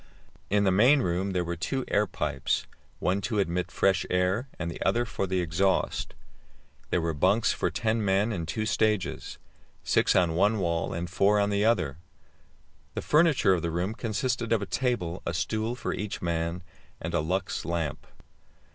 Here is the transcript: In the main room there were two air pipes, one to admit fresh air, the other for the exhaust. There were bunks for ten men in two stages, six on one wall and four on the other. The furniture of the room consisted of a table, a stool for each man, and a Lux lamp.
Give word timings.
In 0.49 0.63
the 0.63 0.71
main 0.71 1.03
room 1.03 1.29
there 1.33 1.43
were 1.45 1.55
two 1.55 1.85
air 1.87 2.07
pipes, 2.07 2.65
one 2.97 3.21
to 3.21 3.37
admit 3.37 3.69
fresh 3.69 4.03
air, 4.09 4.47
the 4.59 4.81
other 4.81 5.05
for 5.05 5.27
the 5.27 5.41
exhaust. 5.41 6.15
There 6.89 6.99
were 6.99 7.13
bunks 7.13 7.53
for 7.53 7.69
ten 7.69 8.03
men 8.03 8.31
in 8.33 8.47
two 8.47 8.65
stages, 8.65 9.37
six 9.83 10.15
on 10.15 10.33
one 10.33 10.57
wall 10.57 10.91
and 10.91 11.07
four 11.07 11.39
on 11.39 11.51
the 11.51 11.65
other. 11.65 11.97
The 12.95 13.03
furniture 13.03 13.53
of 13.53 13.61
the 13.61 13.69
room 13.69 13.93
consisted 13.93 14.51
of 14.51 14.63
a 14.63 14.65
table, 14.65 15.21
a 15.23 15.35
stool 15.35 15.75
for 15.75 15.93
each 15.93 16.19
man, 16.19 16.63
and 16.99 17.13
a 17.13 17.19
Lux 17.19 17.63
lamp. 17.63 18.07